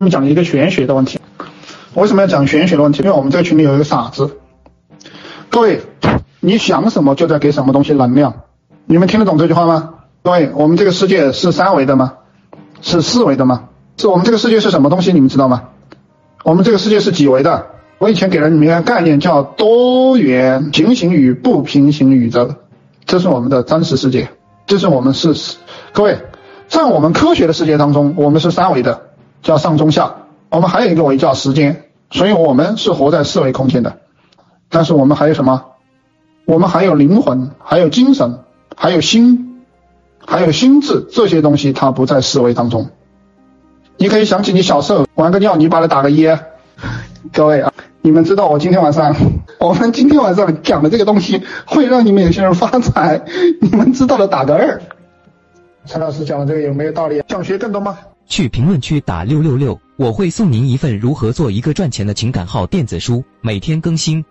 [0.00, 1.18] 我们讲一个玄学的问题。
[1.94, 3.02] 为什么要讲玄学的问题？
[3.02, 4.38] 因为我们这个群里有一个傻子。
[5.50, 5.80] 各位，
[6.38, 8.42] 你想什么就在给什么东西能量。
[8.86, 9.94] 你们听得懂这句话吗？
[10.22, 12.12] 各位，我们这个世界是三维的吗？
[12.80, 13.70] 是四维的吗？
[13.96, 15.12] 是我们这个世界是什么东西？
[15.12, 15.70] 你们知道吗？
[16.44, 17.66] 我们这个世界是几维的？
[17.98, 22.54] 我以前给了你们一个概念，叫多元平行与不平行宇宙。
[23.04, 24.30] 这是我们的真实世界，
[24.64, 25.34] 这是我们是
[25.92, 26.18] 各位，
[26.68, 29.07] 在我们科学的世界当中，我们是三维的，
[29.42, 30.14] 叫上中下。
[30.50, 33.98] 我们还有一个维叫时间，所以我们是活在四维空间的。
[34.70, 35.64] 但是我们还有什么？
[36.46, 38.38] 我们还有灵魂，还有精神，
[38.74, 39.64] 还有心，
[40.24, 42.88] 还有心智这些东西，它不在四维当中。
[43.98, 46.26] 你可以想起你小时候玩个尿泥巴的打个一。
[47.32, 49.14] 各位啊，你们知道我今天晚上，
[49.60, 53.20] 我们今天晚上讲的这个东西会让你们有些人发财，
[53.60, 54.80] 你们知道的打个二。
[55.84, 57.22] 陈老师讲的这个有没有道理？
[57.28, 57.98] 想学更多吗？
[58.28, 64.24] 去评论区打六六六，我会送您一份如何做一个赚钱的情感号电子书，每天更新。